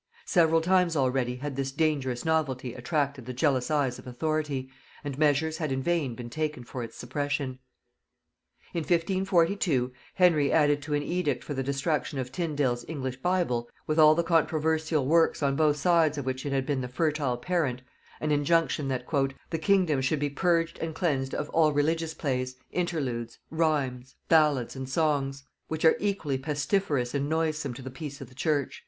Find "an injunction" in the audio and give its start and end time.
18.19-18.87